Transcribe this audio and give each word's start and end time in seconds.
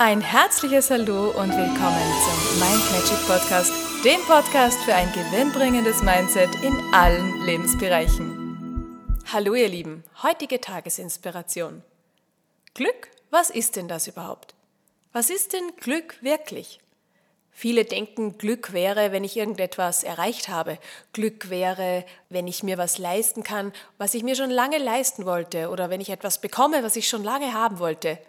Ein 0.00 0.20
herzliches 0.20 0.92
Hallo 0.92 1.30
und 1.30 1.50
willkommen 1.50 2.12
zum 2.22 2.60
Mind 2.60 2.92
Magic 2.92 3.26
Podcast, 3.26 3.72
dem 4.04 4.20
Podcast 4.28 4.78
für 4.84 4.94
ein 4.94 5.10
gewinnbringendes 5.12 6.04
Mindset 6.04 6.54
in 6.62 6.78
allen 6.94 7.44
Lebensbereichen. 7.44 9.18
Hallo 9.32 9.54
ihr 9.54 9.68
Lieben, 9.68 10.04
heutige 10.22 10.60
Tagesinspiration. 10.60 11.82
Glück, 12.74 13.10
was 13.30 13.50
ist 13.50 13.74
denn 13.74 13.88
das 13.88 14.06
überhaupt? 14.06 14.54
Was 15.12 15.30
ist 15.30 15.52
denn 15.52 15.72
Glück 15.80 16.22
wirklich? 16.22 16.78
Viele 17.50 17.84
denken, 17.84 18.38
Glück 18.38 18.72
wäre, 18.72 19.10
wenn 19.10 19.24
ich 19.24 19.36
irgendetwas 19.36 20.04
erreicht 20.04 20.48
habe. 20.48 20.78
Glück 21.12 21.50
wäre, 21.50 22.04
wenn 22.28 22.46
ich 22.46 22.62
mir 22.62 22.78
was 22.78 22.98
leisten 22.98 23.42
kann, 23.42 23.72
was 23.98 24.14
ich 24.14 24.22
mir 24.22 24.36
schon 24.36 24.50
lange 24.50 24.78
leisten 24.78 25.26
wollte, 25.26 25.70
oder 25.70 25.90
wenn 25.90 26.00
ich 26.00 26.10
etwas 26.10 26.40
bekomme, 26.40 26.84
was 26.84 26.94
ich 26.94 27.08
schon 27.08 27.24
lange 27.24 27.52
haben 27.52 27.80
wollte. 27.80 28.20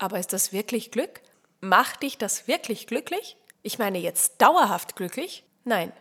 Aber 0.00 0.18
ist 0.18 0.32
das 0.32 0.52
wirklich 0.52 0.90
Glück? 0.90 1.20
Macht 1.60 2.02
dich 2.02 2.16
das 2.16 2.48
wirklich 2.48 2.86
glücklich? 2.86 3.36
Ich 3.62 3.78
meine 3.78 3.98
jetzt 3.98 4.40
dauerhaft 4.40 4.96
glücklich? 4.96 5.44
Nein. 5.64 5.92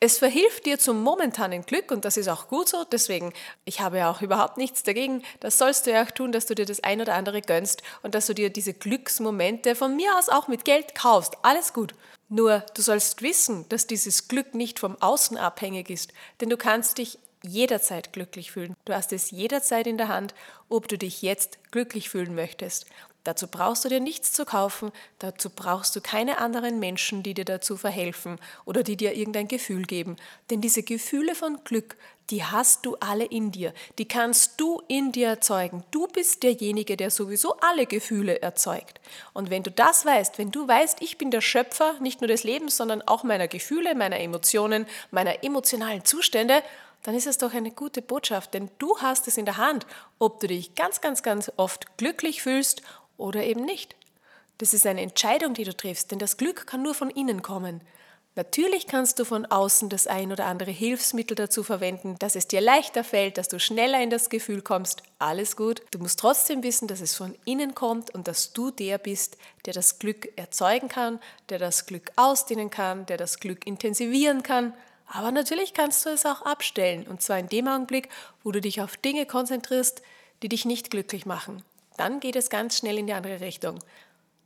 Es 0.00 0.18
verhilft 0.18 0.66
dir 0.66 0.80
zum 0.80 1.04
momentanen 1.04 1.64
Glück 1.64 1.92
und 1.92 2.04
das 2.04 2.16
ist 2.16 2.26
auch 2.26 2.48
gut 2.48 2.68
so. 2.68 2.82
Deswegen, 2.82 3.32
ich 3.64 3.80
habe 3.80 3.98
ja 3.98 4.10
auch 4.10 4.22
überhaupt 4.22 4.56
nichts 4.56 4.82
dagegen. 4.82 5.22
Das 5.38 5.56
sollst 5.56 5.86
du 5.86 5.92
ja 5.92 6.02
auch 6.02 6.10
tun, 6.10 6.32
dass 6.32 6.46
du 6.46 6.56
dir 6.56 6.66
das 6.66 6.82
ein 6.82 7.00
oder 7.00 7.14
andere 7.14 7.40
gönnst 7.40 7.84
und 8.02 8.16
dass 8.16 8.26
du 8.26 8.34
dir 8.34 8.50
diese 8.50 8.74
Glücksmomente 8.74 9.76
von 9.76 9.94
mir 9.94 10.18
aus 10.18 10.28
auch 10.28 10.48
mit 10.48 10.64
Geld 10.64 10.96
kaufst. 10.96 11.34
Alles 11.42 11.72
gut. 11.72 11.94
Nur 12.28 12.66
du 12.74 12.82
sollst 12.82 13.22
wissen, 13.22 13.68
dass 13.68 13.86
dieses 13.86 14.26
Glück 14.26 14.52
nicht 14.52 14.80
vom 14.80 15.00
Außen 15.00 15.36
abhängig 15.36 15.90
ist, 15.90 16.12
denn 16.40 16.50
du 16.50 16.56
kannst 16.56 16.98
dich 16.98 17.20
jederzeit 17.42 18.12
glücklich 18.12 18.52
fühlen. 18.52 18.74
Du 18.84 18.94
hast 18.94 19.12
es 19.12 19.30
jederzeit 19.30 19.86
in 19.86 19.98
der 19.98 20.08
Hand, 20.08 20.34
ob 20.68 20.88
du 20.88 20.98
dich 20.98 21.22
jetzt 21.22 21.58
glücklich 21.70 22.08
fühlen 22.08 22.34
möchtest. 22.34 22.86
Dazu 23.24 23.46
brauchst 23.46 23.84
du 23.84 23.90
dir 23.90 24.00
nichts 24.00 24.32
zu 24.32 24.46
kaufen, 24.46 24.90
dazu 25.18 25.50
brauchst 25.50 25.94
du 25.94 26.00
keine 26.00 26.38
anderen 26.38 26.78
Menschen, 26.78 27.22
die 27.22 27.34
dir 27.34 27.44
dazu 27.44 27.76
verhelfen 27.76 28.38
oder 28.64 28.82
die 28.82 28.96
dir 28.96 29.14
irgendein 29.14 29.48
Gefühl 29.48 29.82
geben. 29.82 30.16
Denn 30.50 30.62
diese 30.62 30.82
Gefühle 30.82 31.34
von 31.34 31.62
Glück, 31.64 31.96
die 32.30 32.44
hast 32.44 32.86
du 32.86 32.96
alle 33.00 33.24
in 33.24 33.52
dir, 33.52 33.74
die 33.98 34.06
kannst 34.06 34.60
du 34.60 34.82
in 34.88 35.12
dir 35.12 35.28
erzeugen. 35.28 35.84
Du 35.90 36.06
bist 36.06 36.42
derjenige, 36.42 36.96
der 36.96 37.10
sowieso 37.10 37.56
alle 37.60 37.84
Gefühle 37.86 38.40
erzeugt. 38.40 39.00
Und 39.34 39.50
wenn 39.50 39.62
du 39.62 39.70
das 39.70 40.06
weißt, 40.06 40.38
wenn 40.38 40.50
du 40.50 40.66
weißt, 40.66 41.02
ich 41.02 41.18
bin 41.18 41.30
der 41.30 41.40
Schöpfer 41.40 41.94
nicht 42.00 42.20
nur 42.22 42.28
des 42.28 42.44
Lebens, 42.44 42.76
sondern 42.78 43.02
auch 43.02 43.24
meiner 43.24 43.48
Gefühle, 43.48 43.94
meiner 43.94 44.20
Emotionen, 44.20 44.86
meiner 45.10 45.44
emotionalen 45.44 46.04
Zustände, 46.04 46.62
dann 47.08 47.16
ist 47.16 47.26
es 47.26 47.38
doch 47.38 47.54
eine 47.54 47.70
gute 47.70 48.02
Botschaft, 48.02 48.52
denn 48.52 48.68
du 48.78 48.98
hast 48.98 49.28
es 49.28 49.38
in 49.38 49.46
der 49.46 49.56
Hand, 49.56 49.86
ob 50.18 50.40
du 50.40 50.46
dich 50.46 50.74
ganz, 50.74 51.00
ganz, 51.00 51.22
ganz 51.22 51.50
oft 51.56 51.96
glücklich 51.96 52.42
fühlst 52.42 52.82
oder 53.16 53.44
eben 53.44 53.64
nicht. 53.64 53.96
Das 54.58 54.74
ist 54.74 54.86
eine 54.86 55.00
Entscheidung, 55.00 55.54
die 55.54 55.64
du 55.64 55.74
triffst, 55.74 56.10
denn 56.10 56.18
das 56.18 56.36
Glück 56.36 56.66
kann 56.66 56.82
nur 56.82 56.92
von 56.92 57.08
innen 57.08 57.40
kommen. 57.40 57.80
Natürlich 58.36 58.86
kannst 58.86 59.18
du 59.18 59.24
von 59.24 59.46
außen 59.46 59.88
das 59.88 60.06
ein 60.06 60.32
oder 60.32 60.44
andere 60.44 60.70
Hilfsmittel 60.70 61.34
dazu 61.34 61.62
verwenden, 61.62 62.16
dass 62.18 62.36
es 62.36 62.46
dir 62.46 62.60
leichter 62.60 63.02
fällt, 63.04 63.38
dass 63.38 63.48
du 63.48 63.58
schneller 63.58 64.02
in 64.02 64.10
das 64.10 64.28
Gefühl 64.28 64.60
kommst. 64.60 65.02
Alles 65.18 65.56
gut. 65.56 65.80
Du 65.90 65.98
musst 65.98 66.18
trotzdem 66.18 66.62
wissen, 66.62 66.88
dass 66.88 67.00
es 67.00 67.14
von 67.14 67.34
innen 67.46 67.74
kommt 67.74 68.14
und 68.14 68.28
dass 68.28 68.52
du 68.52 68.70
der 68.70 68.98
bist, 68.98 69.38
der 69.64 69.72
das 69.72 69.98
Glück 69.98 70.28
erzeugen 70.36 70.88
kann, 70.88 71.20
der 71.48 71.58
das 71.58 71.86
Glück 71.86 72.12
ausdehnen 72.16 72.68
kann, 72.68 73.06
der 73.06 73.16
das 73.16 73.40
Glück 73.40 73.66
intensivieren 73.66 74.42
kann. 74.42 74.74
Aber 75.08 75.32
natürlich 75.32 75.74
kannst 75.74 76.04
du 76.06 76.10
es 76.10 76.26
auch 76.26 76.42
abstellen, 76.42 77.06
und 77.06 77.22
zwar 77.22 77.38
in 77.38 77.48
dem 77.48 77.66
Augenblick, 77.66 78.08
wo 78.44 78.52
du 78.52 78.60
dich 78.60 78.80
auf 78.80 78.96
Dinge 78.96 79.26
konzentrierst, 79.26 80.02
die 80.42 80.48
dich 80.48 80.64
nicht 80.64 80.90
glücklich 80.90 81.26
machen 81.26 81.64
dann 81.98 82.20
geht 82.20 82.36
es 82.36 82.48
ganz 82.48 82.78
schnell 82.78 82.98
in 82.98 83.06
die 83.06 83.12
andere 83.12 83.40
Richtung. 83.40 83.78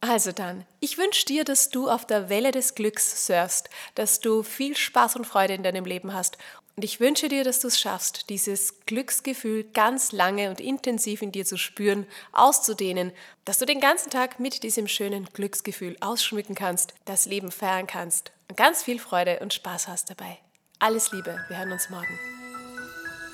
Also 0.00 0.30
dann, 0.30 0.64
ich 0.78 0.96
wünsche 0.96 1.24
dir, 1.26 1.42
dass 1.42 1.70
du 1.70 1.90
auf 1.90 2.06
der 2.06 2.28
Welle 2.28 2.52
des 2.52 2.76
Glücks 2.76 3.26
surfst, 3.26 3.68
dass 3.96 4.20
du 4.20 4.44
viel 4.44 4.76
Spaß 4.76 5.16
und 5.16 5.26
Freude 5.26 5.54
in 5.54 5.64
deinem 5.64 5.84
Leben 5.84 6.14
hast. 6.14 6.38
Und 6.76 6.84
ich 6.84 7.00
wünsche 7.00 7.28
dir, 7.28 7.42
dass 7.42 7.58
du 7.58 7.66
es 7.66 7.80
schaffst, 7.80 8.30
dieses 8.30 8.78
Glücksgefühl 8.86 9.64
ganz 9.64 10.12
lange 10.12 10.50
und 10.50 10.60
intensiv 10.60 11.22
in 11.22 11.32
dir 11.32 11.44
zu 11.44 11.56
spüren, 11.56 12.06
auszudehnen, 12.30 13.10
dass 13.44 13.58
du 13.58 13.64
den 13.64 13.80
ganzen 13.80 14.10
Tag 14.10 14.38
mit 14.38 14.62
diesem 14.62 14.86
schönen 14.86 15.24
Glücksgefühl 15.32 15.96
ausschmücken 16.00 16.54
kannst, 16.54 16.94
das 17.04 17.26
Leben 17.26 17.50
feiern 17.50 17.88
kannst 17.88 18.30
und 18.48 18.56
ganz 18.56 18.84
viel 18.84 19.00
Freude 19.00 19.40
und 19.40 19.52
Spaß 19.52 19.88
hast 19.88 20.10
dabei. 20.10 20.38
Alles 20.80 21.10
Liebe, 21.10 21.34
wir 21.48 21.58
hören 21.58 21.72
uns 21.72 21.90
morgen. 21.90 22.18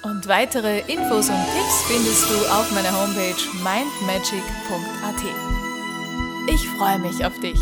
Und 0.03 0.27
weitere 0.29 0.79
Infos 0.81 1.29
und 1.29 1.45
Tipps 1.53 1.83
findest 1.87 2.31
du 2.31 2.37
auf 2.51 2.73
meiner 2.73 2.91
Homepage 2.91 3.37
mindmagic.at. 3.63 5.23
Ich 6.49 6.67
freue 6.71 6.99
mich 7.01 7.23
auf 7.25 7.39
dich. 7.41 7.59